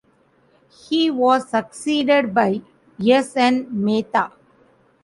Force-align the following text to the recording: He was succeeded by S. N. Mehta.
He 0.87 1.11
was 1.11 1.47
succeeded 1.49 2.33
by 2.33 2.63
S. 3.07 3.37
N. 3.37 3.67
Mehta. 3.69 4.31